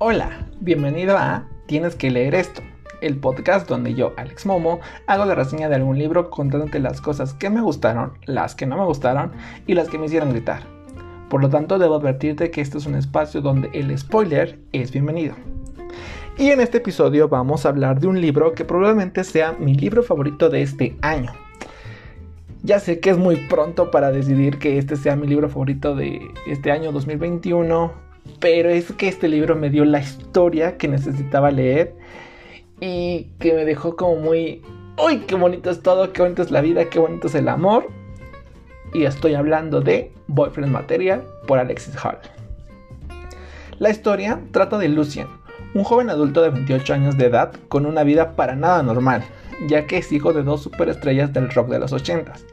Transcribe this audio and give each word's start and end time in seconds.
Hola, 0.00 0.46
bienvenido 0.60 1.18
a 1.18 1.48
Tienes 1.66 1.96
que 1.96 2.08
leer 2.08 2.36
esto, 2.36 2.62
el 3.00 3.16
podcast 3.16 3.68
donde 3.68 3.94
yo, 3.94 4.12
Alex 4.16 4.46
Momo, 4.46 4.78
hago 5.08 5.24
la 5.24 5.34
reseña 5.34 5.68
de 5.68 5.74
algún 5.74 5.98
libro 5.98 6.30
contándote 6.30 6.78
las 6.78 7.00
cosas 7.00 7.34
que 7.34 7.50
me 7.50 7.60
gustaron, 7.60 8.12
las 8.24 8.54
que 8.54 8.64
no 8.64 8.76
me 8.76 8.84
gustaron 8.84 9.32
y 9.66 9.74
las 9.74 9.88
que 9.88 9.98
me 9.98 10.06
hicieron 10.06 10.30
gritar. 10.30 10.62
Por 11.28 11.42
lo 11.42 11.48
tanto, 11.48 11.80
debo 11.80 11.96
advertirte 11.96 12.52
que 12.52 12.60
este 12.60 12.78
es 12.78 12.86
un 12.86 12.94
espacio 12.94 13.40
donde 13.40 13.70
el 13.72 13.98
spoiler 13.98 14.60
es 14.70 14.92
bienvenido. 14.92 15.34
Y 16.36 16.50
en 16.50 16.60
este 16.60 16.78
episodio 16.78 17.28
vamos 17.28 17.66
a 17.66 17.70
hablar 17.70 17.98
de 17.98 18.06
un 18.06 18.20
libro 18.20 18.52
que 18.52 18.64
probablemente 18.64 19.24
sea 19.24 19.50
mi 19.50 19.74
libro 19.74 20.04
favorito 20.04 20.48
de 20.48 20.62
este 20.62 20.96
año. 21.02 21.32
Ya 22.62 22.78
sé 22.78 23.00
que 23.00 23.10
es 23.10 23.18
muy 23.18 23.34
pronto 23.48 23.90
para 23.90 24.12
decidir 24.12 24.60
que 24.60 24.78
este 24.78 24.94
sea 24.94 25.16
mi 25.16 25.26
libro 25.26 25.48
favorito 25.48 25.96
de 25.96 26.20
este 26.46 26.70
año 26.70 26.92
2021 26.92 28.07
pero 28.40 28.70
es 28.70 28.92
que 28.92 29.08
este 29.08 29.28
libro 29.28 29.56
me 29.56 29.70
dio 29.70 29.84
la 29.84 30.00
historia 30.00 30.76
que 30.76 30.88
necesitaba 30.88 31.50
leer 31.50 31.94
y 32.80 33.28
que 33.38 33.52
me 33.54 33.64
dejó 33.64 33.96
como 33.96 34.16
muy, 34.16 34.62
uy, 35.04 35.18
qué 35.20 35.34
bonito 35.34 35.70
es 35.70 35.82
todo, 35.82 36.12
qué 36.12 36.22
bonito 36.22 36.42
es 36.42 36.50
la 36.50 36.60
vida, 36.60 36.88
qué 36.88 36.98
bonito 36.98 37.26
es 37.26 37.34
el 37.34 37.48
amor. 37.48 37.88
Y 38.94 39.04
estoy 39.04 39.34
hablando 39.34 39.80
de 39.80 40.12
Boyfriend 40.28 40.72
Material 40.72 41.24
por 41.46 41.58
Alexis 41.58 41.94
Hall. 42.02 42.18
La 43.78 43.90
historia 43.90 44.40
trata 44.50 44.78
de 44.78 44.88
Lucien, 44.88 45.26
un 45.74 45.84
joven 45.84 46.10
adulto 46.10 46.42
de 46.42 46.50
28 46.50 46.94
años 46.94 47.18
de 47.18 47.26
edad 47.26 47.52
con 47.68 47.86
una 47.86 48.02
vida 48.02 48.34
para 48.34 48.56
nada 48.56 48.82
normal, 48.82 49.24
ya 49.68 49.86
que 49.86 49.98
es 49.98 50.10
hijo 50.10 50.32
de 50.32 50.42
dos 50.42 50.62
superestrellas 50.62 51.32
del 51.32 51.50
rock 51.50 51.68
de 51.68 51.78
los 51.78 51.92
80s. 51.92 52.44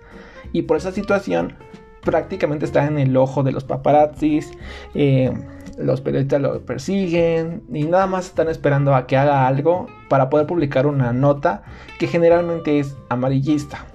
Y 0.52 0.64
por 0.64 0.78
esa 0.78 0.92
situación 0.92 1.56
prácticamente 2.02 2.66
está 2.66 2.86
en 2.86 2.98
el 2.98 3.18
ojo 3.18 3.44
de 3.44 3.52
los 3.52 3.64
paparazzis. 3.64 4.52
Eh, 4.94 5.34
los 5.78 6.02
periodistas 6.02 6.42
lo 6.42 6.62
persiguen 6.66 7.64
y 7.72 7.84
nada 7.84 8.08
más 8.08 8.28
están 8.28 8.48
esperando 8.50 8.96
a 8.96 9.08
que 9.08 9.18
haga 9.18 9.48
algo 9.48 9.88
para 10.10 10.30
poder 10.30 10.48
publicar 10.48 10.88
una 10.88 11.14
nota 11.14 11.64
que 12.00 12.08
generalmente 12.08 12.80
es 12.80 12.96
amarillista. 13.10 13.86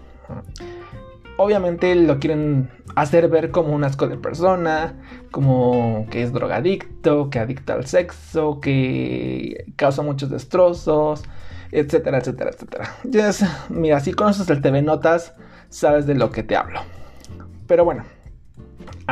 Obviamente 1.37 1.95
lo 1.95 2.19
quieren 2.19 2.71
hacer 2.95 3.29
ver 3.29 3.51
como 3.51 3.75
un 3.75 3.85
asco 3.85 4.09
de 4.09 4.19
persona, 4.19 4.95
como 5.31 6.07
que 6.11 6.23
es 6.23 6.33
drogadicto, 6.33 7.31
que 7.31 7.39
adicta 7.39 7.75
al 7.75 7.87
sexo, 7.87 8.61
que 8.61 9.73
causa 9.77 10.03
muchos 10.03 10.29
destrozos, 10.29 11.23
etcétera, 11.73 12.19
etcétera, 12.19 12.51
etcétera. 12.51 12.97
mira, 13.71 14.01
si 14.01 14.13
conoces 14.13 14.51
el 14.51 14.61
TV 14.61 14.83
Notas, 14.83 15.35
sabes 15.71 16.07
de 16.07 16.15
lo 16.15 16.31
que 16.31 16.43
te 16.43 16.57
hablo. 16.57 16.81
Pero 17.67 17.85
bueno, 17.85 18.05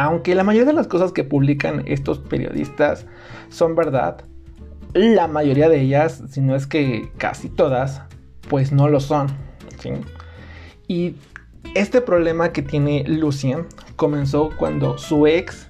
aunque 0.05 0.37
la 0.37 0.45
mayoría 0.45 0.67
de 0.67 0.75
las 0.75 0.87
cosas 0.87 1.11
que 1.11 1.25
publican 1.25 1.83
estos 1.87 2.21
periodistas 2.21 3.07
son 3.49 3.75
verdad, 3.75 4.23
la 4.95 5.27
mayoría 5.27 5.69
de 5.69 5.81
ellas, 5.81 6.23
si 6.31 6.41
no 6.41 6.55
es 6.55 6.69
que 6.69 7.11
casi 7.19 7.49
todas, 7.49 8.03
pues 8.49 8.71
no 8.71 8.89
lo 8.89 9.01
son. 9.01 9.27
Y 10.87 11.17
este 11.75 12.01
problema 12.01 12.53
que 12.53 12.63
tiene 12.63 13.03
Lucien 13.09 13.67
comenzó 13.97 14.51
cuando 14.57 14.99
su 14.99 15.27
ex 15.27 15.69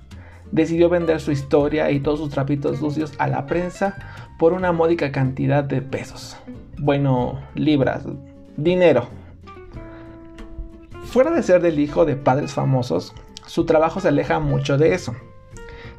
decidió 0.52 0.90
vender 0.90 1.20
su 1.20 1.32
historia 1.32 1.90
y 1.90 2.00
todos 2.00 2.18
sus 2.18 2.28
trapitos 2.28 2.80
sucios 2.80 3.14
a 3.16 3.28
la 3.28 3.46
prensa 3.46 3.96
por 4.38 4.52
una 4.52 4.72
módica 4.72 5.10
cantidad 5.10 5.64
de 5.64 5.80
pesos. 5.80 6.36
Bueno, 6.78 7.40
libras, 7.54 8.04
dinero. 8.58 9.08
Fuera 11.06 11.30
de 11.30 11.42
ser 11.42 11.62
del 11.62 11.78
hijo 11.78 12.04
de 12.04 12.16
padres 12.16 12.52
famosos, 12.52 13.14
su 13.48 13.64
trabajo 13.64 14.00
se 14.00 14.08
aleja 14.08 14.38
mucho 14.40 14.76
de 14.76 14.94
eso. 14.94 15.16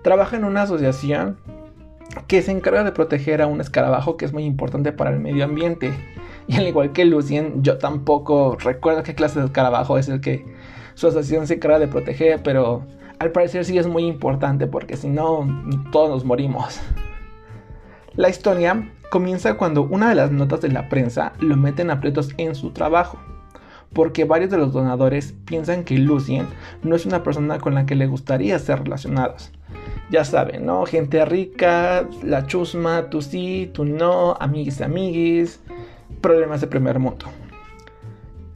Trabaja 0.04 0.38
en 0.38 0.46
una 0.46 0.62
asociación 0.62 1.38
que 2.28 2.44
se 2.44 2.52
encarga 2.52 2.84
de 2.84 2.92
proteger 2.92 3.42
a 3.42 3.48
un 3.48 3.60
escarabajo 3.60 4.18
que 4.18 4.26
es 4.26 4.34
muy 4.34 4.46
importante 4.46 4.92
para 4.92 5.10
el 5.10 5.20
medio 5.20 5.44
ambiente. 5.46 5.92
Y 6.48 6.56
al 6.58 6.68
igual 6.68 6.94
que 6.94 7.06
Lucien, 7.06 7.64
yo 7.64 7.80
tampoco 7.80 8.56
recuerdo 8.60 9.04
qué 9.04 9.16
clase 9.16 9.40
de 9.40 9.48
escarabajo 9.48 9.98
es 9.98 10.08
el 10.10 10.22
que 10.22 10.46
su 10.94 11.08
asociación 11.08 11.48
se 11.48 11.56
encarga 11.56 11.80
de 11.80 11.88
proteger, 11.88 12.42
pero 12.44 12.84
al 13.18 13.32
parecer 13.32 13.66
sí 13.66 13.78
es 13.78 13.88
muy 13.88 14.06
importante 14.06 14.68
porque 14.68 14.96
si 14.96 15.10
no, 15.10 15.48
todos 15.92 16.10
nos 16.10 16.26
morimos. 16.26 16.80
La 18.16 18.30
historia 18.30 18.92
comienza 19.10 19.56
cuando 19.56 19.84
una 19.84 20.10
de 20.10 20.16
las 20.16 20.32
notas 20.32 20.62
de 20.62 20.70
la 20.70 20.88
prensa 20.88 21.34
lo 21.40 21.58
meten 21.58 21.90
aprietos 21.90 22.30
en 22.38 22.54
su 22.54 22.72
trabajo 22.72 23.18
porque 23.94 24.26
varios 24.26 24.52
de 24.52 24.58
los 24.58 24.74
donadores 24.74 25.34
piensan 25.46 25.84
que 25.84 25.98
Lucien 25.98 26.48
no 26.84 26.96
es 26.96 27.06
una 27.06 27.24
persona 27.24 27.60
con 27.60 27.76
la 27.76 27.86
que 27.86 27.96
le 27.96 28.08
gustaría 28.08 28.58
ser 28.60 28.84
relacionados. 28.84 29.52
Ya 30.12 30.26
saben, 30.26 30.66
¿no? 30.66 30.86
Gente 30.86 31.24
rica, 31.26 32.08
la 32.24 32.46
chusma, 32.48 33.10
tú 33.10 33.22
sí, 33.22 33.70
tú 33.74 33.86
no, 33.86 34.36
amiguis, 34.40 34.82
amiguis, 34.82 35.60
problemas 36.22 36.62
de 36.62 36.68
primer 36.68 37.00
mundo. 37.00 37.28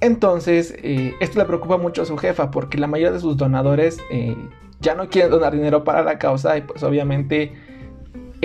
Entonces, 0.02 0.76
eh, 0.84 1.14
esto 1.22 1.40
le 1.40 1.46
preocupa 1.46 1.78
mucho 1.78 2.02
a 2.02 2.06
su 2.06 2.18
jefa 2.18 2.52
porque 2.52 2.78
la 2.78 2.88
mayoría 2.88 3.14
de 3.14 3.20
sus 3.20 3.38
donadores 3.38 4.00
eh, 4.12 4.36
ya 4.82 4.96
no 4.96 5.10
quieren 5.10 5.32
donar 5.32 5.54
dinero 5.54 5.84
para 5.84 6.04
la 6.04 6.20
causa 6.20 6.58
y 6.58 6.62
pues 6.62 6.84
obviamente 6.84 7.54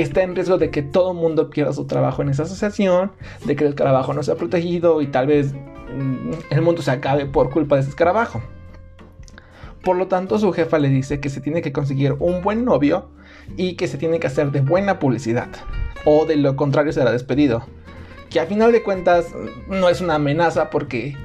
está 0.01 0.23
en 0.23 0.35
riesgo 0.35 0.59
de 0.59 0.71
que 0.71 0.83
todo 0.83 1.13
el 1.13 1.19
mundo 1.19 1.51
pierda 1.51 1.73
su 1.73 1.87
trabajo 1.87 2.23
en 2.23 2.29
esa 2.29 2.45
asociación, 2.45 3.13
de 3.45 3.57
que 3.57 3.67
el 3.67 3.75
trabajo 3.75 4.13
no 4.15 4.23
sea 4.23 4.37
protegido 4.37 5.03
y 5.03 5.07
tal 5.07 5.27
vez 5.27 5.55
Mm, 5.91 6.33
el 6.51 6.63
mundo 6.63 6.83
se 6.83 6.91
acabe 6.91 7.27
por 7.27 7.51
culpa 7.51 7.77
de 7.77 7.83
ese 7.83 7.91
escarabajo. 7.91 8.43
Por 9.83 9.97
lo 9.97 10.09
tanto, 10.09 10.39
su 10.39 10.53
jefa 10.53 10.79
le 10.79 10.89
dice 10.89 11.21
que 11.21 11.31
se 11.31 11.41
tiene 11.41 11.63
que 11.63 11.73
conseguir 11.73 12.15
un 12.19 12.43
buen 12.43 12.65
novio 12.65 13.09
y 13.57 13.75
que 13.75 13.87
se 13.87 13.97
tiene 13.97 14.21
que 14.21 14.27
hacer 14.27 14.51
de 14.51 14.61
buena 14.61 14.99
publicidad. 14.99 15.49
O 16.05 16.27
de 16.27 16.37
lo 16.37 16.57
contrario 16.57 16.93
será 16.93 17.13
despedido. 17.13 17.67
Que 18.29 18.41
a 18.41 18.47
final 18.47 18.73
de 18.73 18.83
cuentas 18.83 19.35
no 19.69 19.89
es 19.89 20.01
una 20.01 20.17
amenaza 20.17 20.69
porque 20.69 21.17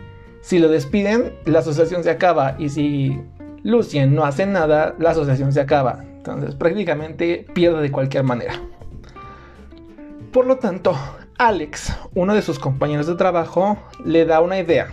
si 0.42 0.60
lo 0.60 0.70
despiden, 0.70 1.34
la 1.46 1.60
asociación 1.60 2.04
se 2.04 2.12
acaba. 2.12 2.56
Y 2.58 2.70
si 2.70 3.20
Lucien 3.64 4.16
no 4.16 4.24
hace 4.24 4.46
nada, 4.46 4.96
la 5.00 5.12
asociación 5.12 5.52
se 5.52 5.60
acaba. 5.60 6.06
Entonces 6.26 6.56
prácticamente 6.56 7.46
pierde 7.54 7.82
de 7.82 7.92
cualquier 7.92 8.24
manera. 8.24 8.54
Por 10.32 10.48
lo 10.48 10.56
tanto, 10.56 10.96
Alex, 11.38 11.94
uno 12.16 12.34
de 12.34 12.42
sus 12.42 12.60
compañeros 12.60 13.08
de 13.08 13.16
trabajo, 13.16 13.78
le 14.06 14.26
da 14.26 14.40
una 14.40 14.58
idea. 14.58 14.88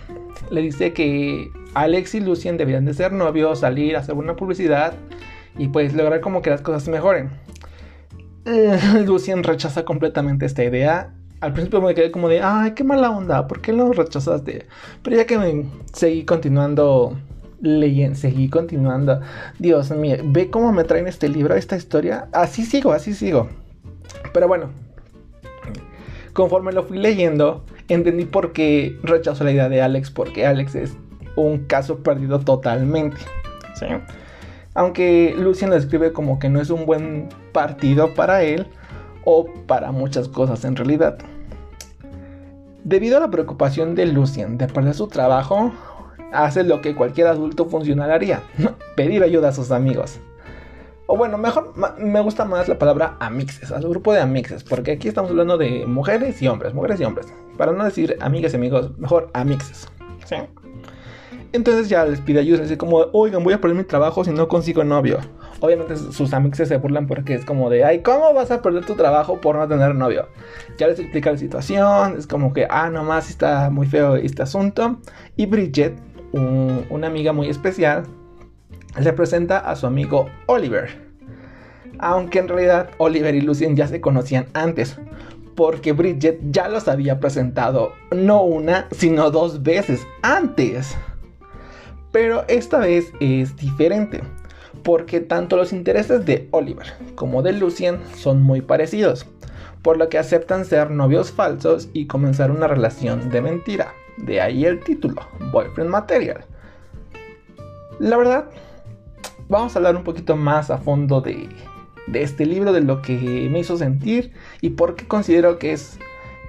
Le 0.49 0.61
dice 0.61 0.91
que 0.91 1.49
Alex 1.73 2.15
y 2.15 2.19
Lucien 2.19 2.57
deberían 2.57 2.83
de 2.83 2.93
ser 2.93 3.13
novios, 3.13 3.59
salir, 3.59 3.95
hacer 3.95 4.15
una 4.15 4.35
publicidad 4.35 4.93
y 5.57 5.69
pues 5.69 5.93
lograr 5.93 6.19
como 6.19 6.41
que 6.41 6.49
las 6.49 6.61
cosas 6.61 6.89
mejoren. 6.89 7.29
Eh, 8.43 8.77
Lucien 9.05 9.41
rechaza 9.43 9.85
completamente 9.85 10.45
esta 10.45 10.65
idea. 10.65 11.13
Al 11.39 11.53
principio 11.53 11.81
me 11.81 11.95
quedé 11.95 12.11
como 12.11 12.27
de, 12.27 12.41
ay, 12.41 12.73
qué 12.73 12.83
mala 12.83 13.09
onda, 13.09 13.47
¿por 13.47 13.61
qué 13.61 13.71
lo 13.71 13.93
rechazaste? 13.93 14.67
Pero 15.01 15.15
ya 15.15 15.25
que 15.25 15.37
me 15.37 15.65
seguí 15.93 16.25
continuando 16.25 17.17
leyendo, 17.61 18.17
seguí 18.17 18.49
continuando. 18.49 19.21
Dios 19.59 19.91
mío, 19.91 20.17
ve 20.23 20.49
cómo 20.49 20.71
me 20.73 20.83
traen 20.83 21.07
este 21.07 21.29
libro, 21.29 21.55
esta 21.55 21.75
historia. 21.75 22.27
Así 22.31 22.65
sigo, 22.65 22.91
así 22.91 23.13
sigo. 23.13 23.49
Pero 24.33 24.47
bueno, 24.47 24.69
Conforme 26.33 26.71
lo 26.71 26.83
fui 26.83 26.97
leyendo, 26.97 27.63
entendí 27.89 28.25
por 28.25 28.53
qué 28.53 28.97
rechazó 29.03 29.43
la 29.43 29.51
idea 29.51 29.67
de 29.67 29.81
Alex, 29.81 30.11
porque 30.11 30.45
Alex 30.45 30.75
es 30.75 30.97
un 31.35 31.65
caso 31.65 31.99
perdido 31.99 32.39
totalmente. 32.39 33.17
Aunque 34.73 35.35
Lucien 35.37 35.69
lo 35.69 35.75
describe 35.75 36.13
como 36.13 36.39
que 36.39 36.47
no 36.47 36.61
es 36.61 36.69
un 36.69 36.85
buen 36.85 37.27
partido 37.51 38.13
para 38.13 38.43
él 38.43 38.67
o 39.25 39.45
para 39.67 39.91
muchas 39.91 40.29
cosas 40.29 40.63
en 40.63 40.77
realidad. 40.77 41.17
Debido 42.83 43.17
a 43.17 43.19
la 43.19 43.29
preocupación 43.29 43.95
de 43.95 44.05
Lucien 44.05 44.57
de 44.57 44.67
perder 44.67 44.93
su 44.93 45.07
trabajo, 45.07 45.73
hace 46.31 46.63
lo 46.63 46.81
que 46.81 46.95
cualquier 46.95 47.27
adulto 47.27 47.65
funcional 47.65 48.11
haría, 48.11 48.43
pedir 48.95 49.23
ayuda 49.23 49.49
a 49.49 49.53
sus 49.53 49.71
amigos. 49.71 50.19
O 51.07 51.17
bueno, 51.17 51.37
mejor 51.37 51.73
me 51.97 52.21
gusta 52.21 52.45
más 52.45 52.69
la 52.69 52.79
palabra 52.79 53.17
amixes, 53.19 53.71
al 53.71 53.81
grupo 53.81 54.13
de 54.13 54.21
amixes, 54.21 54.63
porque 54.63 54.91
aquí 54.91 55.09
estamos 55.09 55.31
hablando 55.31 55.57
de 55.57 55.85
mujeres 55.85 56.41
y 56.41 56.47
hombres, 56.47 56.73
mujeres 56.73 57.01
y 57.01 57.03
hombres. 57.03 57.27
Para 57.57 57.73
no 57.73 57.83
decir 57.83 58.17
amigas 58.21 58.53
y 58.53 58.55
amigos, 58.55 58.97
mejor 58.97 59.29
amixes. 59.33 59.89
¿sí? 60.25 60.37
Entonces 61.53 61.89
ya 61.89 62.05
les 62.05 62.21
pide 62.21 62.39
ayuda, 62.39 62.63
así 62.63 62.77
como, 62.77 63.07
oigan, 63.11 63.43
voy 63.43 63.53
a 63.53 63.59
perder 63.59 63.77
mi 63.77 63.83
trabajo 63.83 64.23
si 64.23 64.31
no 64.31 64.47
consigo 64.47 64.85
novio. 64.85 65.19
Obviamente 65.59 65.97
sus 65.97 66.33
amixes 66.33 66.69
se 66.69 66.77
burlan 66.77 67.07
porque 67.07 67.35
es 67.35 67.43
como 67.43 67.69
de, 67.69 67.83
ay, 67.83 67.99
¿cómo 67.99 68.33
vas 68.33 68.49
a 68.51 68.61
perder 68.61 68.85
tu 68.85 68.95
trabajo 68.95 69.41
por 69.41 69.57
no 69.57 69.67
tener 69.67 69.93
novio? 69.93 70.29
Ya 70.77 70.87
les 70.87 70.97
explica 70.97 71.29
la 71.29 71.37
situación, 71.37 72.15
es 72.17 72.25
como 72.25 72.53
que, 72.53 72.67
ah, 72.69 72.89
nomás 72.89 73.29
está 73.29 73.69
muy 73.69 73.85
feo 73.85 74.15
este 74.15 74.43
asunto. 74.43 74.97
Y 75.35 75.45
Bridget, 75.45 75.93
una 76.33 77.07
amiga 77.07 77.33
muy 77.33 77.49
especial, 77.49 78.03
le 78.99 79.13
presenta 79.13 79.59
a 79.59 79.75
su 79.75 79.87
amigo 79.87 80.29
Oliver. 80.47 81.11
Aunque 81.99 82.39
en 82.39 82.47
realidad 82.47 82.89
Oliver 82.97 83.35
y 83.35 83.41
Lucien 83.41 83.75
ya 83.75 83.87
se 83.87 84.01
conocían 84.01 84.47
antes, 84.53 84.97
porque 85.55 85.91
Bridget 85.91 86.39
ya 86.51 86.67
los 86.69 86.87
había 86.87 87.19
presentado 87.19 87.93
no 88.11 88.43
una, 88.43 88.87
sino 88.91 89.31
dos 89.31 89.63
veces 89.63 90.05
antes. 90.21 90.97
Pero 92.11 92.43
esta 92.47 92.79
vez 92.79 93.13
es 93.19 93.55
diferente, 93.55 94.21
porque 94.83 95.19
tanto 95.19 95.55
los 95.55 95.71
intereses 95.71 96.25
de 96.25 96.47
Oliver 96.51 96.87
como 97.15 97.41
de 97.41 97.53
Lucien 97.53 97.99
son 98.15 98.41
muy 98.41 98.61
parecidos, 98.61 99.25
por 99.81 99.97
lo 99.97 100.09
que 100.09 100.17
aceptan 100.17 100.65
ser 100.65 100.91
novios 100.91 101.31
falsos 101.31 101.89
y 101.93 102.07
comenzar 102.07 102.51
una 102.51 102.67
relación 102.67 103.29
de 103.29 103.41
mentira. 103.41 103.93
De 104.17 104.41
ahí 104.41 104.65
el 104.65 104.79
título, 104.79 105.21
Boyfriend 105.51 105.89
Material. 105.89 106.45
La 107.99 108.17
verdad, 108.17 108.49
vamos 109.47 109.75
a 109.75 109.79
hablar 109.79 109.95
un 109.95 110.03
poquito 110.03 110.35
más 110.35 110.69
a 110.69 110.77
fondo 110.77 111.21
de, 111.21 111.49
de 112.07 112.23
este 112.23 112.45
libro, 112.45 112.73
de 112.73 112.81
lo 112.81 113.01
que 113.01 113.47
me 113.51 113.59
hizo 113.59 113.77
sentir 113.77 114.31
y 114.61 114.71
por 114.71 114.95
qué 114.95 115.07
considero 115.07 115.59
que 115.59 115.73
es 115.73 115.99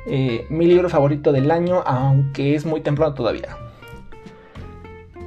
eh, 0.07 0.47
mi 0.51 0.67
libro 0.67 0.89
favorito 0.89 1.33
del 1.33 1.51
año, 1.51 1.83
aunque 1.87 2.55
es 2.55 2.67
muy 2.67 2.81
temprano 2.81 3.15
todavía. 3.15 3.57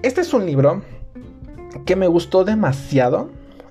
Este 0.03 0.21
es 0.21 0.33
un 0.33 0.45
libro 0.45 0.81
que 1.85 1.95
me 1.95 2.07
gustó 2.07 2.43
demasiado 2.43 3.29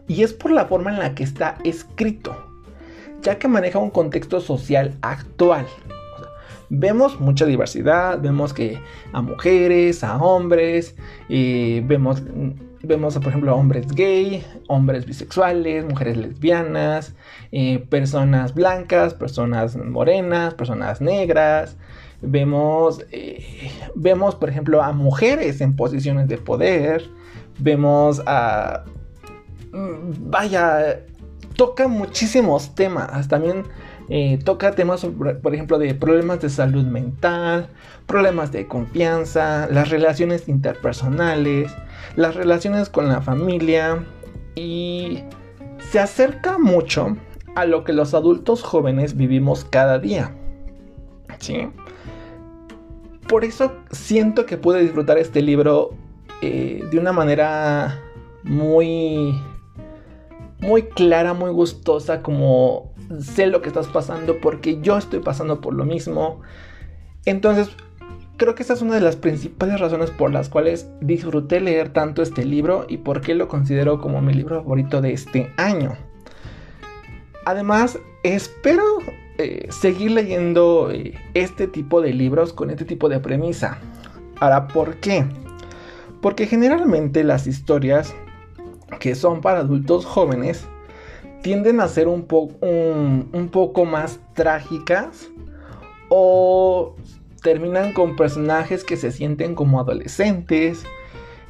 y 0.08 0.22
es 0.22 0.32
por 0.32 0.50
la 0.50 0.66
forma 0.66 0.90
en 0.90 0.98
la 0.98 1.14
que 1.14 1.22
está 1.22 1.58
escrito, 1.64 2.34
ya 3.22 3.38
que 3.38 3.48
maneja 3.48 3.78
un 3.78 3.90
contexto 3.90 4.40
social 4.40 4.96
actual. 5.02 5.66
Vemos 6.70 7.20
mucha 7.20 7.46
diversidad, 7.46 8.20
vemos 8.20 8.52
que 8.52 8.78
a 9.12 9.22
mujeres, 9.22 10.04
a 10.04 10.16
hombres, 10.16 10.96
vemos, 11.28 12.22
vemos 12.82 13.14
por 13.14 13.28
ejemplo 13.28 13.50
a 13.52 13.54
hombres 13.54 13.86
gay, 13.88 14.44
hombres 14.68 15.06
bisexuales, 15.06 15.84
mujeres 15.84 16.16
lesbianas, 16.16 17.14
eh, 17.52 17.78
personas 17.90 18.54
blancas, 18.54 19.14
personas 19.14 19.76
morenas, 19.76 20.54
personas 20.54 21.00
negras. 21.00 21.76
Vemos, 22.22 23.04
eh, 23.12 23.70
vemos, 23.94 24.34
por 24.34 24.48
ejemplo, 24.48 24.82
a 24.82 24.92
mujeres 24.92 25.60
en 25.60 25.76
posiciones 25.76 26.26
de 26.28 26.38
poder 26.38 27.10
vemos 27.58 28.22
a... 28.26 28.84
Mm, 29.72 30.30
vaya, 30.30 31.00
toca 31.56 31.88
muchísimos 31.88 32.74
temas. 32.74 33.28
También 33.28 33.64
eh, 34.08 34.38
toca 34.44 34.72
temas, 34.72 35.06
por 35.42 35.54
ejemplo, 35.54 35.78
de 35.78 35.94
problemas 35.94 36.40
de 36.40 36.50
salud 36.50 36.84
mental, 36.84 37.68
problemas 38.06 38.52
de 38.52 38.66
confianza, 38.66 39.66
las 39.70 39.90
relaciones 39.90 40.48
interpersonales, 40.48 41.74
las 42.16 42.34
relaciones 42.34 42.88
con 42.88 43.08
la 43.08 43.22
familia 43.22 44.04
y 44.54 45.24
se 45.90 46.00
acerca 46.00 46.58
mucho 46.58 47.16
a 47.54 47.64
lo 47.64 47.84
que 47.84 47.92
los 47.92 48.14
adultos 48.14 48.62
jóvenes 48.62 49.16
vivimos 49.16 49.64
cada 49.64 49.98
día. 49.98 50.34
¿Sí? 51.38 51.68
Por 53.28 53.44
eso 53.44 53.72
siento 53.90 54.44
que 54.44 54.58
pude 54.58 54.82
disfrutar 54.82 55.18
este 55.18 55.40
libro 55.40 55.94
eh, 56.42 56.84
de 56.90 56.98
una 56.98 57.12
manera 57.12 58.00
muy, 58.42 59.40
muy 60.60 60.82
clara, 60.82 61.32
muy 61.32 61.50
gustosa, 61.50 62.22
como 62.22 62.93
sé 63.20 63.46
lo 63.46 63.62
que 63.62 63.68
estás 63.68 63.88
pasando 63.88 64.38
porque 64.40 64.80
yo 64.80 64.96
estoy 64.96 65.20
pasando 65.20 65.60
por 65.60 65.74
lo 65.74 65.84
mismo. 65.84 66.40
Entonces, 67.24 67.70
creo 68.36 68.54
que 68.54 68.62
esa 68.62 68.74
es 68.74 68.82
una 68.82 68.94
de 68.94 69.00
las 69.00 69.16
principales 69.16 69.80
razones 69.80 70.10
por 70.10 70.32
las 70.32 70.48
cuales 70.48 70.88
disfruté 71.00 71.60
leer 71.60 71.92
tanto 71.92 72.22
este 72.22 72.44
libro 72.44 72.86
y 72.88 72.98
por 72.98 73.20
qué 73.20 73.34
lo 73.34 73.48
considero 73.48 74.00
como 74.00 74.20
mi 74.20 74.34
libro 74.34 74.62
favorito 74.62 75.00
de 75.00 75.12
este 75.12 75.50
año. 75.56 75.96
Además, 77.46 77.98
espero 78.22 78.82
eh, 79.38 79.68
seguir 79.70 80.12
leyendo 80.12 80.90
eh, 80.90 81.14
este 81.34 81.66
tipo 81.66 82.00
de 82.00 82.12
libros 82.12 82.52
con 82.52 82.70
este 82.70 82.84
tipo 82.84 83.08
de 83.08 83.20
premisa. 83.20 83.78
Ahora, 84.40 84.68
¿por 84.68 84.96
qué? 84.96 85.24
Porque 86.20 86.46
generalmente 86.46 87.22
las 87.22 87.46
historias 87.46 88.14
que 88.98 89.14
son 89.14 89.40
para 89.40 89.60
adultos 89.60 90.04
jóvenes 90.06 90.66
tienden 91.44 91.80
a 91.80 91.88
ser 91.88 92.08
un, 92.08 92.22
poco 92.22 93.84
más 93.84 94.18
trágicas 94.32 95.28
o 96.08 96.96
terminan 97.42 97.92
con 97.92 98.16
personajes 98.16 98.82
que 98.82 98.96
se 98.96 99.12
sienten 99.12 99.54
como 99.54 99.78
adolescentes 99.78 100.84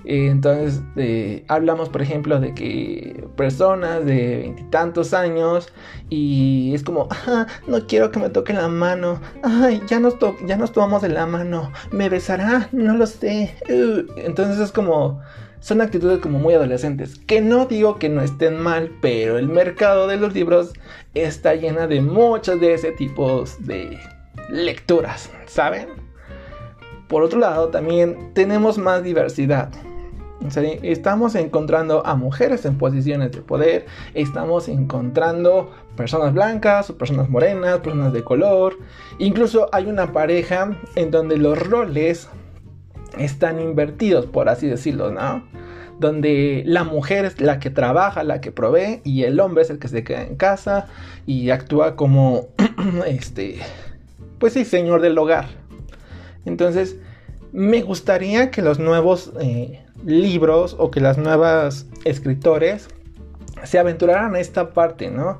entonces 0.04 0.82
eh, 0.96 1.44
hablamos, 1.48 1.88
por 1.88 2.02
ejemplo, 2.02 2.38
de 2.38 2.54
que 2.54 3.26
personas 3.36 4.04
de 4.04 4.36
veintitantos 4.36 5.14
años 5.14 5.72
y 6.10 6.72
es 6.74 6.82
como, 6.82 7.08
ah, 7.26 7.46
no 7.66 7.86
quiero 7.86 8.10
que 8.10 8.20
me 8.20 8.28
toque 8.28 8.52
la 8.52 8.68
mano, 8.68 9.20
ay, 9.42 9.82
ya 9.86 10.00
nos, 10.00 10.14
ya 10.46 10.56
nos 10.56 10.72
tomamos 10.72 11.02
de 11.02 11.08
la 11.08 11.26
mano, 11.26 11.72
me 11.90 12.08
besará, 12.08 12.68
no 12.72 12.94
lo 12.96 13.06
sé. 13.06 13.54
Uh, 13.68 14.04
entonces 14.18 14.58
es 14.58 14.72
como, 14.72 15.20
son 15.60 15.80
actitudes 15.80 16.18
como 16.18 16.38
muy 16.38 16.52
adolescentes, 16.52 17.18
que 17.26 17.40
no 17.40 17.64
digo 17.64 17.98
que 17.98 18.10
no 18.10 18.20
estén 18.20 18.58
mal, 18.58 18.92
pero 19.00 19.38
el 19.38 19.48
mercado 19.48 20.06
de 20.06 20.18
los 20.18 20.34
libros 20.34 20.74
está 21.14 21.54
llena 21.54 21.86
de 21.86 22.02
muchos 22.02 22.60
de 22.60 22.74
ese 22.74 22.92
tipo 22.92 23.44
de 23.60 23.98
lecturas, 24.50 25.30
¿saben? 25.46 25.88
Por 27.08 27.22
otro 27.22 27.38
lado, 27.38 27.68
también 27.68 28.32
tenemos 28.34 28.76
más 28.76 29.02
diversidad. 29.02 29.70
Estamos 30.82 31.34
encontrando 31.36 32.04
a 32.04 32.16
mujeres 32.16 32.64
en 32.66 32.76
posiciones 32.76 33.32
de 33.32 33.40
poder, 33.40 33.86
estamos 34.14 34.68
encontrando 34.68 35.70
personas 35.96 36.34
blancas 36.34 36.90
personas 36.92 37.28
morenas, 37.30 37.78
personas 37.78 38.12
de 38.12 38.22
color. 38.22 38.78
Incluso 39.18 39.68
hay 39.72 39.86
una 39.86 40.12
pareja 40.12 40.76
en 40.96 41.10
donde 41.10 41.38
los 41.38 41.58
roles 41.58 42.28
están 43.18 43.60
invertidos, 43.60 44.26
por 44.26 44.48
así 44.48 44.66
decirlo, 44.66 45.10
¿no? 45.10 45.44
Donde 46.00 46.62
la 46.66 46.84
mujer 46.84 47.24
es 47.24 47.40
la 47.40 47.60
que 47.60 47.70
trabaja, 47.70 48.24
la 48.24 48.40
que 48.40 48.50
provee, 48.50 49.00
y 49.04 49.22
el 49.22 49.38
hombre 49.40 49.62
es 49.62 49.70
el 49.70 49.78
que 49.78 49.88
se 49.88 50.02
queda 50.02 50.22
en 50.22 50.36
casa 50.36 50.88
y 51.26 51.50
actúa 51.50 51.96
como, 51.96 52.48
este, 53.06 53.60
pues 54.38 54.52
sí, 54.52 54.64
señor 54.64 55.00
del 55.00 55.16
hogar. 55.16 55.46
Entonces, 56.44 56.96
me 57.54 57.82
gustaría 57.82 58.50
que 58.50 58.62
los 58.62 58.80
nuevos 58.80 59.30
eh, 59.40 59.80
libros 60.04 60.74
o 60.76 60.90
que 60.90 61.00
las 61.00 61.18
nuevas 61.18 61.86
escritores 62.04 62.88
se 63.62 63.78
aventuraran 63.78 64.34
a 64.34 64.40
esta 64.40 64.70
parte, 64.70 65.08
¿no? 65.08 65.38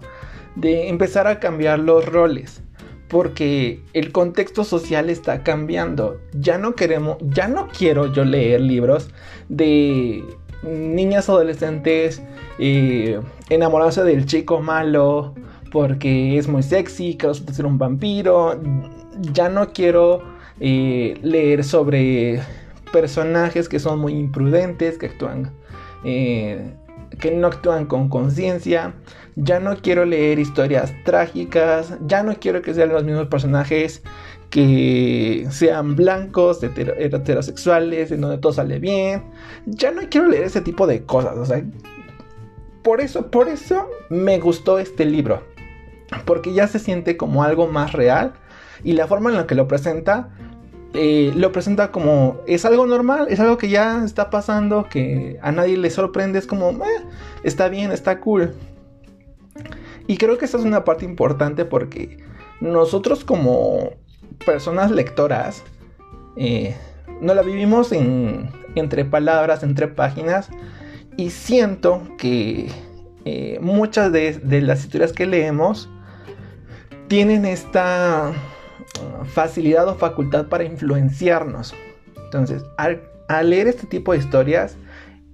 De 0.54 0.88
empezar 0.88 1.26
a 1.26 1.40
cambiar 1.40 1.80
los 1.80 2.06
roles. 2.06 2.62
Porque 3.08 3.82
el 3.94 4.12
contexto 4.12 4.62
social 4.62 5.10
está 5.10 5.42
cambiando. 5.42 6.20
Ya 6.32 6.56
no 6.56 6.76
queremos, 6.76 7.16
ya 7.20 7.48
no 7.48 7.66
quiero 7.66 8.12
yo 8.12 8.24
leer 8.24 8.60
libros 8.60 9.10
de 9.48 10.24
niñas 10.62 11.28
adolescentes 11.28 12.22
eh, 12.60 13.20
del 13.50 14.26
chico 14.26 14.60
malo 14.60 15.34
porque 15.72 16.38
es 16.38 16.46
muy 16.46 16.62
sexy, 16.62 17.16
que 17.16 17.26
resulta 17.26 17.52
ser 17.52 17.66
un 17.66 17.76
vampiro. 17.76 18.60
Ya 19.32 19.48
no 19.48 19.72
quiero 19.72 20.33
eh, 20.60 21.18
leer 21.22 21.64
sobre 21.64 22.40
personajes 22.92 23.68
que 23.68 23.80
son 23.80 23.98
muy 23.98 24.12
imprudentes, 24.12 24.98
que 24.98 25.06
actúan, 25.06 25.52
eh, 26.04 26.74
que 27.18 27.30
no 27.32 27.48
actúan 27.48 27.86
con 27.86 28.08
conciencia. 28.08 28.94
Ya 29.36 29.58
no 29.58 29.76
quiero 29.78 30.04
leer 30.04 30.38
historias 30.38 30.92
trágicas, 31.04 31.98
ya 32.06 32.22
no 32.22 32.34
quiero 32.38 32.62
que 32.62 32.72
sean 32.72 32.90
los 32.90 33.02
mismos 33.02 33.26
personajes 33.26 34.02
que 34.50 35.48
sean 35.50 35.96
blancos, 35.96 36.62
heterosexuales, 36.62 38.12
en 38.12 38.20
donde 38.20 38.38
todo 38.38 38.52
sale 38.52 38.78
bien. 38.78 39.24
Ya 39.66 39.90
no 39.90 40.02
quiero 40.08 40.28
leer 40.28 40.44
ese 40.44 40.60
tipo 40.60 40.86
de 40.86 41.04
cosas, 41.04 41.36
o 41.36 41.44
sea, 41.44 41.64
por 42.84 43.00
eso, 43.00 43.30
por 43.32 43.48
eso 43.48 43.88
me 44.10 44.38
gustó 44.38 44.78
este 44.78 45.06
libro, 45.06 45.42
porque 46.24 46.52
ya 46.52 46.68
se 46.68 46.78
siente 46.78 47.16
como 47.16 47.42
algo 47.42 47.66
más 47.66 47.92
real 47.92 48.34
y 48.82 48.92
la 48.92 49.06
forma 49.06 49.30
en 49.30 49.36
la 49.36 49.46
que 49.46 49.54
lo 49.54 49.68
presenta 49.68 50.30
eh, 50.96 51.32
lo 51.34 51.50
presenta 51.50 51.90
como 51.90 52.40
es 52.46 52.64
algo 52.64 52.86
normal, 52.86 53.26
es 53.28 53.40
algo 53.40 53.58
que 53.58 53.68
ya 53.68 54.04
está 54.04 54.30
pasando, 54.30 54.88
que 54.88 55.40
a 55.42 55.50
nadie 55.50 55.76
le 55.76 55.90
sorprende, 55.90 56.38
es 56.38 56.46
como, 56.46 56.70
eh, 56.70 57.04
está 57.42 57.68
bien, 57.68 57.90
está 57.90 58.20
cool. 58.20 58.54
Y 60.06 60.18
creo 60.18 60.38
que 60.38 60.44
esta 60.44 60.56
es 60.56 60.64
una 60.64 60.84
parte 60.84 61.04
importante 61.04 61.64
porque 61.64 62.18
nosotros 62.60 63.24
como 63.24 63.90
personas 64.46 64.92
lectoras, 64.92 65.64
eh, 66.36 66.76
no 67.20 67.34
la 67.34 67.42
vivimos 67.42 67.90
en, 67.90 68.50
entre 68.76 69.04
palabras, 69.04 69.64
entre 69.64 69.88
páginas, 69.88 70.48
y 71.16 71.30
siento 71.30 72.02
que 72.18 72.70
muchas 73.60 74.12
de 74.12 74.60
las 74.60 74.84
historias 74.84 75.12
que 75.12 75.26
leemos 75.26 75.88
tienen 77.08 77.46
esta 77.46 78.32
facilidad 79.24 79.88
o 79.88 79.94
facultad 79.94 80.46
para 80.46 80.64
influenciarnos. 80.64 81.74
Entonces, 82.24 82.64
al, 82.76 83.00
leer 83.48 83.68
este 83.68 83.86
tipo 83.86 84.12
de 84.12 84.18
historias, 84.18 84.76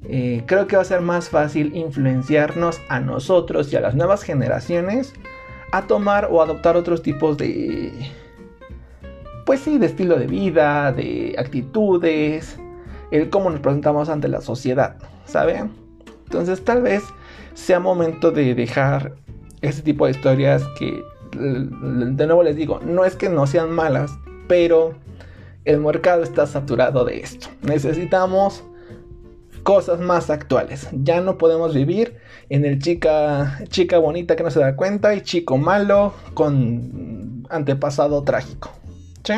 eh, 0.08 0.42
creo 0.46 0.66
que 0.66 0.76
va 0.76 0.82
a 0.82 0.86
ser 0.86 1.00
más 1.00 1.28
fácil 1.28 1.74
influenciarnos 1.74 2.80
a 2.88 3.00
nosotros 3.00 3.72
y 3.72 3.76
a 3.76 3.80
las 3.80 3.94
nuevas 3.94 4.22
generaciones 4.22 5.12
a 5.72 5.86
tomar 5.86 6.28
o 6.30 6.42
adoptar 6.42 6.76
otros 6.76 7.02
tipos 7.02 7.36
de, 7.36 7.92
pues 9.46 9.60
sí, 9.60 9.78
de 9.78 9.86
estilo 9.86 10.18
de 10.18 10.26
vida, 10.26 10.92
de 10.92 11.34
actitudes, 11.38 12.58
el 13.10 13.30
cómo 13.30 13.50
nos 13.50 13.60
presentamos 13.60 14.08
ante 14.08 14.28
la 14.28 14.40
sociedad, 14.40 14.96
¿saben? 15.26 15.70
Entonces 16.24 16.64
tal 16.64 16.82
vez 16.82 17.02
sea 17.54 17.80
momento 17.80 18.30
de 18.30 18.54
dejar 18.54 19.14
ese 19.60 19.82
tipo 19.82 20.06
de 20.06 20.12
historias 20.12 20.62
que, 20.78 21.02
de 21.32 22.26
nuevo 22.26 22.42
les 22.42 22.56
digo, 22.56 22.80
no 22.80 23.04
es 23.04 23.16
que 23.16 23.28
no 23.28 23.46
sean 23.46 23.70
malas, 23.70 24.12
pero 24.48 24.94
el 25.64 25.80
mercado 25.80 26.22
está 26.22 26.46
saturado 26.46 27.04
de 27.04 27.20
esto. 27.20 27.48
Necesitamos 27.62 28.64
cosas 29.62 30.00
más 30.00 30.30
actuales. 30.30 30.88
Ya 30.92 31.20
no 31.20 31.38
podemos 31.38 31.74
vivir 31.74 32.16
en 32.48 32.64
el 32.64 32.78
chica, 32.78 33.60
chica 33.68 33.98
bonita 33.98 34.36
que 34.36 34.42
no 34.42 34.50
se 34.50 34.60
da 34.60 34.76
cuenta 34.76 35.14
y 35.14 35.20
chico 35.20 35.58
malo 35.58 36.14
con 36.34 37.46
antepasado 37.50 38.22
trágico. 38.22 38.70
¿Sí? 39.24 39.34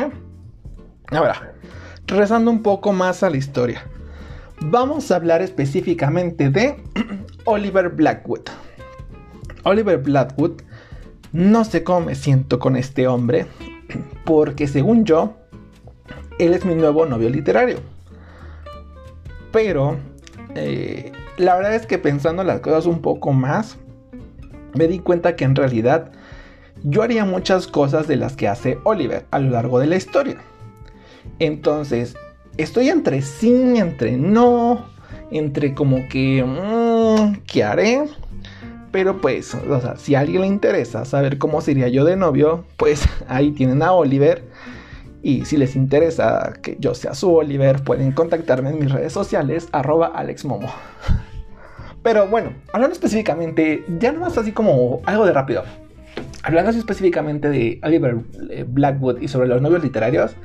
Ahora, 1.11 1.53
rezando 2.07 2.51
un 2.51 2.63
poco 2.63 2.93
más 2.93 3.23
a 3.23 3.29
la 3.29 3.37
historia. 3.37 3.83
Vamos 4.61 5.11
a 5.11 5.17
hablar 5.17 5.41
específicamente 5.41 6.49
de 6.49 6.77
Oliver 7.45 7.89
Blackwood. 7.89 8.43
Oliver 9.63 9.97
Blackwood, 9.97 10.61
no 11.33 11.65
sé 11.65 11.83
cómo 11.83 12.05
me 12.05 12.15
siento 12.15 12.59
con 12.59 12.75
este 12.75 13.07
hombre, 13.07 13.47
porque 14.23 14.67
según 14.67 15.03
yo, 15.03 15.33
él 16.39 16.53
es 16.53 16.63
mi 16.63 16.75
nuevo 16.75 17.05
novio 17.05 17.29
literario. 17.29 17.77
Pero 19.51 19.97
eh, 20.55 21.11
la 21.37 21.55
verdad 21.55 21.75
es 21.75 21.85
que 21.85 21.97
pensando 21.97 22.43
las 22.43 22.61
cosas 22.61 22.85
un 22.85 23.01
poco 23.01 23.33
más, 23.33 23.77
me 24.75 24.87
di 24.87 24.99
cuenta 24.99 25.35
que 25.35 25.43
en 25.43 25.55
realidad 25.55 26.11
yo 26.83 27.01
haría 27.01 27.25
muchas 27.25 27.67
cosas 27.67 28.07
de 28.07 28.15
las 28.15 28.35
que 28.35 28.47
hace 28.47 28.79
Oliver 28.83 29.25
a 29.31 29.39
lo 29.39 29.51
largo 29.51 29.79
de 29.79 29.87
la 29.87 29.95
historia. 29.95 30.37
Entonces, 31.39 32.15
estoy 32.57 32.89
entre 32.89 33.21
sí, 33.21 33.77
entre 33.77 34.17
no, 34.17 34.85
entre 35.31 35.73
como 35.73 36.07
que, 36.09 36.43
mmm, 36.43 37.41
¿qué 37.47 37.63
haré? 37.63 38.03
Pero 38.93 39.19
pues, 39.21 39.55
o 39.55 39.81
sea, 39.81 39.97
si 39.97 40.13
a 40.13 40.19
alguien 40.19 40.41
le 40.41 40.47
interesa 40.47 41.03
saber 41.03 41.39
cómo 41.39 41.61
sería 41.61 41.87
yo 41.87 42.05
de 42.05 42.15
novio, 42.15 42.63
pues 42.77 43.03
ahí 43.27 43.51
tienen 43.51 43.81
a 43.81 43.91
Oliver. 43.91 44.43
Y 45.23 45.45
si 45.45 45.57
les 45.57 45.75
interesa 45.75 46.53
que 46.61 46.77
yo 46.79 46.93
sea 46.93 47.15
su 47.15 47.33
Oliver, 47.33 47.83
pueden 47.83 48.11
contactarme 48.11 48.69
en 48.69 48.77
mis 48.77 48.91
redes 48.91 49.11
sociales, 49.11 49.67
arroba 49.71 50.07
alexmomo. 50.07 50.71
Pero 52.03 52.27
bueno, 52.27 52.53
hablando 52.71 52.93
específicamente, 52.93 53.83
ya 53.97 54.11
no 54.11 54.19
más 54.19 54.37
así 54.37 54.51
como 54.51 55.01
algo 55.07 55.25
de 55.25 55.33
rápido. 55.33 55.63
Hablando 56.43 56.69
así 56.69 56.77
específicamente 56.77 57.49
de 57.49 57.79
Oliver 57.81 58.17
eh, 58.51 58.63
Blackwood 58.67 59.21
y 59.21 59.27
sobre 59.27 59.47
los 59.47 59.59
novios 59.59 59.81
literarios, 59.81 60.35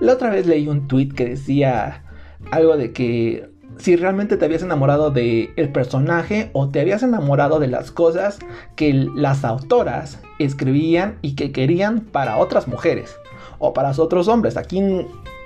la 0.00 0.14
otra 0.14 0.30
vez 0.30 0.46
leí 0.46 0.68
un 0.68 0.88
tweet 0.88 1.08
que 1.08 1.26
decía 1.26 2.04
algo 2.50 2.78
de 2.78 2.92
que 2.92 3.50
si 3.78 3.96
realmente 3.96 4.36
te 4.36 4.44
habías 4.44 4.62
enamorado 4.62 5.10
del 5.10 5.50
el 5.56 5.72
personaje 5.72 6.50
o 6.52 6.68
te 6.68 6.80
habías 6.80 7.02
enamorado 7.02 7.58
de 7.58 7.68
las 7.68 7.90
cosas 7.90 8.38
que 8.76 8.92
las 8.92 9.44
autoras 9.44 10.20
escribían 10.38 11.18
y 11.22 11.34
que 11.34 11.52
querían 11.52 12.00
para 12.00 12.36
otras 12.36 12.68
mujeres 12.68 13.16
o 13.58 13.72
para 13.72 13.90
otros 13.90 14.28
hombres. 14.28 14.56
Aquí 14.56 14.80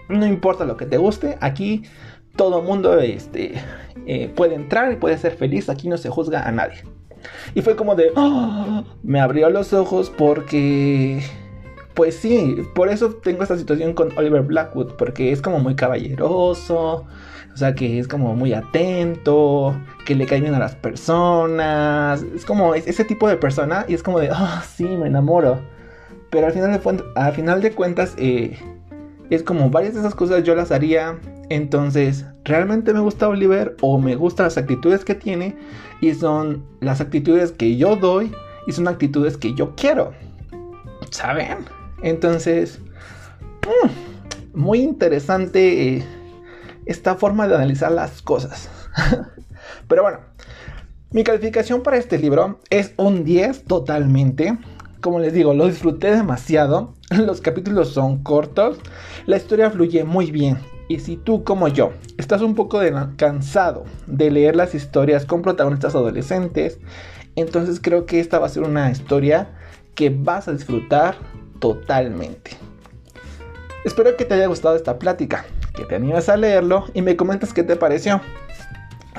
no 0.08 0.26
importa 0.26 0.64
lo 0.64 0.76
que 0.76 0.86
te 0.86 0.96
guste, 0.96 1.36
aquí 1.40 1.82
todo 2.36 2.62
mundo 2.62 2.98
este, 2.98 3.54
eh, 4.06 4.32
puede 4.34 4.54
entrar 4.54 4.92
y 4.92 4.96
puede 4.96 5.18
ser 5.18 5.36
feliz, 5.36 5.68
aquí 5.68 5.88
no 5.88 5.96
se 5.98 6.10
juzga 6.10 6.46
a 6.46 6.52
nadie. 6.52 6.82
Y 7.54 7.62
fue 7.62 7.76
como 7.76 7.94
de, 7.94 8.10
¡Ah! 8.16 8.84
me 9.02 9.20
abrió 9.20 9.48
los 9.50 9.72
ojos 9.72 10.10
porque, 10.10 11.22
pues 11.94 12.16
sí, 12.16 12.56
por 12.74 12.88
eso 12.88 13.14
tengo 13.14 13.42
esta 13.42 13.56
situación 13.56 13.94
con 13.94 14.16
Oliver 14.18 14.42
Blackwood, 14.42 14.92
porque 14.94 15.32
es 15.32 15.40
como 15.40 15.58
muy 15.58 15.74
caballeroso, 15.74 17.06
o 17.54 17.56
sea, 17.56 17.74
que 17.76 18.00
es 18.00 18.08
como 18.08 18.34
muy 18.34 18.52
atento, 18.52 19.76
que 20.04 20.16
le 20.16 20.26
cae 20.26 20.40
bien 20.40 20.54
a 20.54 20.58
las 20.58 20.74
personas, 20.74 22.24
es 22.34 22.44
como 22.44 22.74
ese 22.74 23.04
tipo 23.04 23.28
de 23.28 23.36
persona 23.36 23.84
y 23.86 23.94
es 23.94 24.02
como 24.02 24.18
de, 24.18 24.28
ah, 24.32 24.64
sí, 24.68 24.84
me 24.84 25.06
enamoro. 25.06 25.60
Pero 26.30 26.48
al 26.48 26.52
final 26.52 26.72
de, 26.72 27.04
al 27.14 27.32
final 27.32 27.62
de 27.62 27.70
cuentas, 27.70 28.14
eh, 28.18 28.58
es 29.30 29.44
como 29.44 29.70
varias 29.70 29.94
de 29.94 30.00
esas 30.00 30.16
cosas 30.16 30.42
yo 30.42 30.56
las 30.56 30.72
haría. 30.72 31.16
Entonces, 31.48 32.26
¿realmente 32.44 32.92
me 32.92 32.98
gusta 32.98 33.28
Oliver 33.28 33.76
o 33.82 34.00
me 34.00 34.16
gustan 34.16 34.46
las 34.46 34.58
actitudes 34.58 35.04
que 35.04 35.14
tiene? 35.14 35.56
Y 36.00 36.12
son 36.14 36.64
las 36.80 37.00
actitudes 37.00 37.52
que 37.52 37.76
yo 37.76 37.94
doy 37.94 38.32
y 38.66 38.72
son 38.72 38.88
actitudes 38.88 39.36
que 39.36 39.54
yo 39.54 39.76
quiero. 39.76 40.12
¿Saben? 41.10 41.58
Entonces, 42.02 42.80
mm, 43.62 44.58
muy 44.58 44.80
interesante 44.80 45.98
eh, 45.98 46.04
esta 46.86 47.14
forma 47.14 47.48
de 47.48 47.54
analizar 47.54 47.92
las 47.92 48.22
cosas. 48.22 48.68
Pero 49.88 50.02
bueno, 50.02 50.20
mi 51.10 51.24
calificación 51.24 51.82
para 51.82 51.96
este 51.96 52.18
libro 52.18 52.60
es 52.70 52.92
un 52.96 53.24
10 53.24 53.64
totalmente 53.64 54.58
como 55.04 55.20
les 55.20 55.34
digo, 55.34 55.52
lo 55.52 55.66
disfruté 55.66 56.16
demasiado. 56.16 56.94
Los 57.10 57.42
capítulos 57.42 57.90
son 57.90 58.22
cortos, 58.22 58.78
la 59.26 59.36
historia 59.36 59.70
fluye 59.70 60.02
muy 60.02 60.30
bien. 60.30 60.56
Y 60.88 61.00
si 61.00 61.18
tú 61.18 61.44
como 61.44 61.68
yo 61.68 61.92
estás 62.16 62.40
un 62.40 62.54
poco 62.54 62.80
cansado 63.16 63.84
de 64.06 64.30
leer 64.30 64.56
las 64.56 64.74
historias 64.74 65.26
con 65.26 65.42
protagonistas 65.42 65.94
adolescentes, 65.94 66.78
entonces 67.36 67.80
creo 67.82 68.06
que 68.06 68.18
esta 68.18 68.38
va 68.38 68.46
a 68.46 68.48
ser 68.48 68.62
una 68.62 68.90
historia 68.90 69.50
que 69.94 70.08
vas 70.08 70.48
a 70.48 70.52
disfrutar 70.52 71.16
totalmente. 71.60 72.52
Espero 73.84 74.16
que 74.16 74.24
te 74.24 74.32
haya 74.32 74.46
gustado 74.46 74.74
esta 74.74 74.98
plática, 74.98 75.44
que 75.74 75.84
te 75.84 75.96
animes 75.96 76.28
a 76.28 76.36
leerlo 76.36 76.86
y 76.94 77.02
me 77.02 77.16
comentes 77.16 77.52
qué 77.52 77.62
te 77.62 77.76
pareció. 77.76 78.20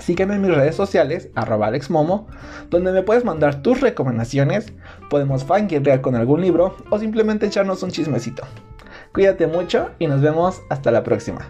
Sígueme 0.01 0.35
en 0.35 0.41
mis 0.41 0.53
redes 0.53 0.75
sociales, 0.75 1.29
arroba 1.35 1.67
alexmomo, 1.67 2.27
donde 2.69 2.91
me 2.91 3.01
puedes 3.01 3.23
mandar 3.23 3.61
tus 3.61 3.79
recomendaciones, 3.81 4.73
podemos 5.09 5.45
fangirlear 5.45 6.01
con 6.01 6.15
algún 6.15 6.41
libro 6.41 6.75
o 6.89 6.99
simplemente 6.99 7.45
echarnos 7.45 7.81
un 7.83 7.91
chismecito. 7.91 8.43
Cuídate 9.13 9.47
mucho 9.47 9.91
y 9.99 10.07
nos 10.07 10.21
vemos 10.21 10.61
hasta 10.69 10.91
la 10.91 11.03
próxima. 11.03 11.47